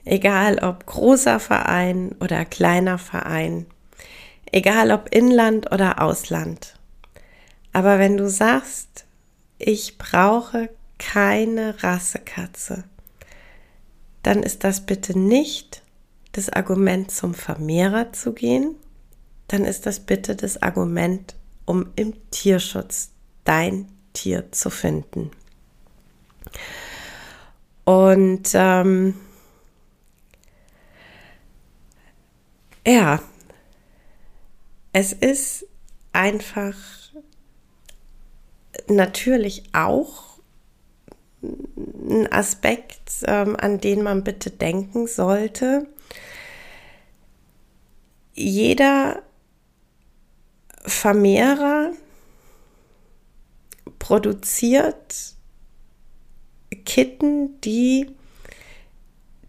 egal 0.05 0.61
ob 0.61 0.87
großer 0.87 1.41
Verein 1.41 2.15
oder 2.21 2.45
kleiner 2.45 2.99
Verein, 2.99 3.67
egal 4.53 4.91
ob 4.91 5.15
Inland 5.15 5.73
oder 5.73 6.01
Ausland. 6.01 6.79
Aber 7.73 7.99
wenn 7.99 8.17
du 8.17 8.29
sagst, 8.29 9.07
ich 9.59 9.99
brauche 9.99 10.71
keine 10.99 11.83
Rassekatze, 11.83 12.85
dann 14.23 14.43
ist 14.43 14.65
das 14.65 14.85
bitte 14.85 15.19
nicht 15.19 15.83
das 16.33 16.51
Argument 16.51 17.11
zum 17.11 17.35
Vermehrer 17.35 18.13
zu 18.13 18.33
gehen, 18.33 18.75
dann 19.49 19.65
ist 19.65 19.87
das 19.87 20.01
bitte 20.01 20.37
das 20.37 20.63
Argument, 20.63 21.35
um 21.65 21.87
im 21.97 22.15
Tierschutz 22.31 23.11
dein 23.45 23.89
Tier 24.13 24.51
zu 24.53 24.71
finden. 24.71 25.31
Und 27.85 28.51
ähm, 28.55 29.15
ja, 32.87 33.21
es 34.99 35.13
ist 35.13 35.65
einfach 36.13 36.75
natürlich 38.89 39.63
auch 39.73 40.41
ein 41.55 42.27
Aspekt, 42.33 43.23
ähm, 43.23 43.55
an 43.55 43.81
den 43.81 44.03
man 44.03 44.25
bitte 44.25 44.51
denken 44.51 45.07
sollte. 45.07 45.87
Jeder 48.35 49.23
Vermehrer 50.83 51.93
produziert 54.01 55.37
Kitten, 56.85 57.61
die 57.61 58.11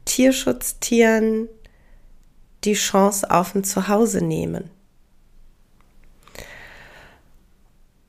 Tierschutztieren 0.05 1.49
die 2.65 2.73
Chance 2.73 3.31
auf 3.31 3.55
ein 3.55 3.63
Zuhause 3.63 4.23
nehmen. 4.23 4.69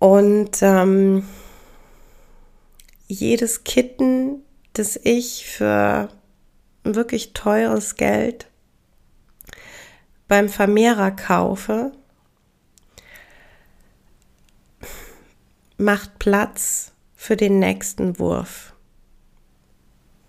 Und 0.00 0.62
ähm, 0.62 1.28
jedes 3.06 3.64
Kitten, 3.64 4.42
das 4.72 4.98
ich 5.02 5.46
für 5.46 6.08
wirklich 6.84 7.34
teures 7.34 7.96
Geld 7.96 8.48
beim 10.26 10.48
Vermehrer 10.48 11.10
kaufe, 11.10 11.92
macht 15.76 16.18
Platz 16.18 16.92
für 17.14 17.36
den 17.36 17.58
nächsten 17.58 18.18
Wurf. 18.18 18.72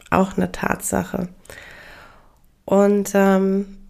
Auch 0.10 0.36
eine 0.36 0.51
Tatsache. 0.51 1.29
Und 2.65 3.12
ähm, 3.13 3.81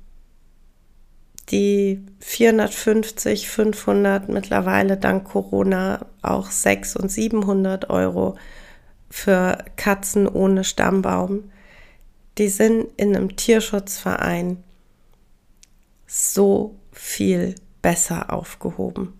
die 1.52 2.06
450, 2.20 3.50
500, 3.50 4.30
mittlerweile 4.30 4.98
dank 4.98 5.26
Corona 5.26 6.06
auch 6.22 6.50
600 6.50 7.04
und 7.04 7.10
700 7.10 7.90
Euro 7.90 8.38
für 9.10 9.66
Katzen 9.76 10.28
ohne 10.28 10.64
Stammbaum, 10.64 11.52
die 12.38 12.48
sind 12.48 12.88
in 12.98 13.16
einem 13.16 13.36
Tierschutzverein 13.36 14.64
so 16.08 16.76
viel 16.92 17.56
besser 17.82 18.32
aufgehoben. 18.32 19.14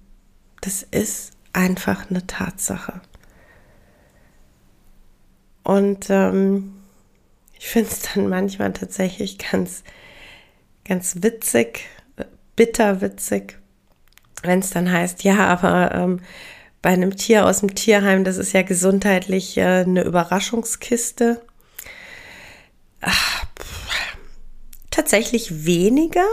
Das 0.62 0.84
ist 0.84 1.32
einfach 1.54 2.10
eine 2.10 2.26
Tatsache. 2.28 3.02
Und 5.64 6.10
ähm, 6.10 6.74
ich 7.60 7.68
finde 7.68 7.90
es 7.90 8.02
dann 8.02 8.28
manchmal 8.28 8.74
tatsächlich 8.74 9.38
ganz, 9.38 9.84
ganz 10.86 11.18
witzig, 11.22 11.86
bitterwitzig, 12.56 13.58
wenn 14.44 14.60
es 14.60 14.72
dann 14.72 14.92
heißt, 14.92 15.24
ja, 15.24 15.48
aber 15.48 15.94
ähm, 15.94 16.20
bei 16.82 16.90
einem 16.90 17.16
Tier 17.16 17.46
aus 17.46 17.60
dem 17.60 17.76
Tierheim, 17.76 18.24
das 18.24 18.38
ist 18.38 18.54
ja 18.54 18.64
gesundheitlich 18.64 19.58
äh, 19.58 19.82
eine 19.82 20.04
Überraschungskiste. 20.04 21.42
Ach, 23.02 23.46
tatsächlich 24.90 25.66
weniger 25.66 26.28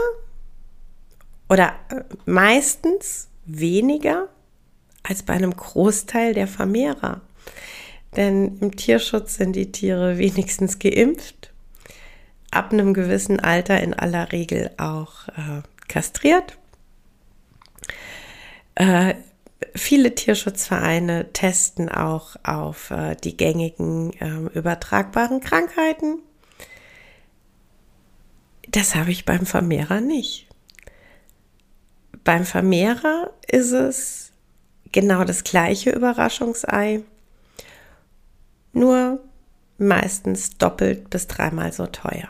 oder 1.49 1.73
äh, 1.89 2.01
meistens 2.25 3.29
weniger 3.45 4.27
als 5.03 5.23
bei 5.23 5.33
einem 5.33 5.55
Großteil 5.55 6.33
der 6.33 6.47
Vermehrer. 6.47 7.21
Denn 8.15 8.57
im 8.59 8.75
Tierschutz 8.75 9.35
sind 9.35 9.55
die 9.55 9.71
Tiere 9.71 10.17
wenigstens 10.17 10.79
geimpft, 10.79 11.51
ab 12.51 12.73
einem 12.73 12.93
gewissen 12.93 13.39
Alter 13.39 13.81
in 13.81 13.93
aller 13.93 14.31
Regel 14.31 14.71
auch 14.77 15.27
äh, 15.29 15.61
kastriert. 15.89 16.57
Äh, 18.75 19.15
viele 19.75 20.15
Tierschutzvereine 20.15 21.33
testen 21.33 21.89
auch 21.89 22.37
auf 22.43 22.91
äh, 22.91 23.15
die 23.15 23.35
gängigen 23.35 24.13
äh, 24.13 24.57
übertragbaren 24.57 25.41
Krankheiten. 25.41 26.19
Das 28.69 28.95
habe 28.95 29.11
ich 29.11 29.25
beim 29.25 29.45
Vermehrer 29.45 29.99
nicht. 29.99 30.47
Beim 32.23 32.45
Vermehrer 32.45 33.33
ist 33.47 33.71
es 33.71 34.31
genau 34.91 35.23
das 35.23 35.43
gleiche 35.43 35.89
Überraschungsei, 35.89 37.01
nur 38.73 39.19
meistens 39.77 40.57
doppelt 40.57 41.09
bis 41.09 41.27
dreimal 41.27 41.73
so 41.73 41.87
teuer. 41.87 42.29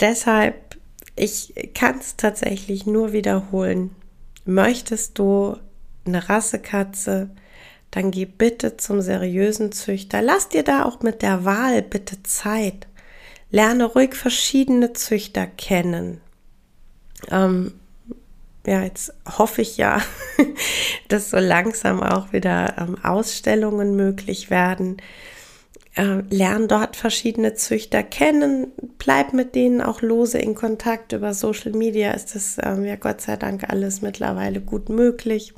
Deshalb, 0.00 0.76
ich 1.14 1.54
kann 1.74 1.98
es 1.98 2.16
tatsächlich 2.16 2.86
nur 2.86 3.12
wiederholen. 3.12 3.94
Möchtest 4.44 5.18
du 5.18 5.56
eine 6.04 6.28
Rassekatze, 6.28 7.30
dann 7.90 8.10
geh 8.10 8.26
bitte 8.26 8.76
zum 8.76 9.00
seriösen 9.00 9.72
Züchter. 9.72 10.20
Lass 10.20 10.48
dir 10.48 10.62
da 10.62 10.84
auch 10.84 11.00
mit 11.00 11.22
der 11.22 11.44
Wahl 11.44 11.82
bitte 11.82 12.22
Zeit. 12.22 12.86
Lerne 13.50 13.84
ruhig 13.84 14.14
verschiedene 14.14 14.92
Züchter 14.92 15.46
kennen. 15.46 16.20
Ähm, 17.30 17.72
ja, 18.66 18.82
jetzt 18.82 19.14
hoffe 19.38 19.62
ich 19.62 19.76
ja, 19.76 20.02
dass 21.08 21.30
so 21.30 21.38
langsam 21.38 22.02
auch 22.02 22.32
wieder 22.32 22.76
ähm, 22.78 23.02
Ausstellungen 23.02 23.96
möglich 23.96 24.50
werden 24.50 24.98
äh, 25.96 26.22
lern 26.30 26.68
dort 26.68 26.94
verschiedene 26.94 27.54
Züchter 27.54 28.02
kennen, 28.02 28.72
bleib 28.98 29.32
mit 29.32 29.54
denen 29.54 29.80
auch 29.80 30.02
lose 30.02 30.38
in 30.38 30.54
Kontakt. 30.54 31.12
Über 31.12 31.32
Social 31.32 31.72
Media 31.72 32.12
ist 32.12 32.34
das 32.34 32.58
ähm, 32.62 32.84
ja 32.84 32.96
Gott 32.96 33.22
sei 33.22 33.36
Dank 33.36 33.68
alles 33.68 34.02
mittlerweile 34.02 34.60
gut 34.60 34.90
möglich. 34.90 35.54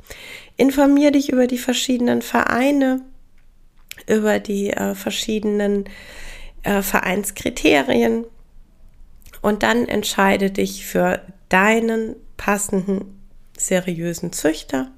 Informier 0.55 1.11
dich 1.11 1.31
über 1.31 1.45
die 1.45 1.57
verschiedenen 1.57 2.21
Vereine, 2.21 3.01
über 4.07 4.39
die 4.39 4.69
äh, 4.69 4.95
verschiedenen 4.95 5.85
äh, 6.63 6.81
Vereinskriterien 6.81 8.23
und 9.41 9.63
dann 9.63 9.89
entscheide 9.89 10.51
dich 10.51 10.85
für 10.85 11.21
deinen 11.49 12.15
passenden, 12.37 13.19
seriösen 13.57 14.31
Züchter. 14.31 14.89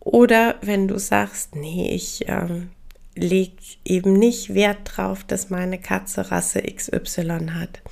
Oder 0.00 0.56
wenn 0.62 0.88
du 0.88 0.98
sagst, 0.98 1.54
nee, 1.54 1.94
ich 1.94 2.24
ähm, 2.26 2.70
leg 3.14 3.52
eben 3.84 4.14
nicht 4.14 4.54
Wert 4.54 4.78
drauf, 4.84 5.24
dass 5.24 5.50
meine 5.50 5.78
Katze 5.78 6.30
Rasse 6.30 6.62
XY 6.62 7.50
hat, 7.52 7.82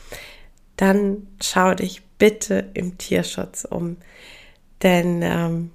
dann 0.76 1.26
schau 1.42 1.74
dich 1.74 2.02
bitte 2.18 2.70
im 2.74 2.98
Tierschutz 2.98 3.64
um. 3.64 3.96
Denn 4.82 5.20
ähm, 5.22 5.70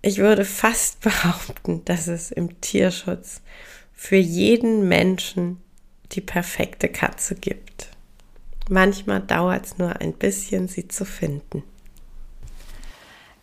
ich 0.00 0.18
würde 0.18 0.44
fast 0.44 1.00
behaupten, 1.02 1.84
dass 1.84 2.08
es 2.08 2.30
im 2.30 2.60
Tierschutz 2.60 3.40
für 3.92 4.16
jeden 4.16 4.88
Menschen 4.88 5.58
die 6.12 6.20
perfekte 6.20 6.88
Katze 6.88 7.34
gibt. 7.34 7.88
Manchmal 8.68 9.20
dauert 9.20 9.66
es 9.66 9.78
nur 9.78 10.00
ein 10.00 10.12
bisschen, 10.12 10.68
sie 10.68 10.88
zu 10.88 11.04
finden. 11.04 11.62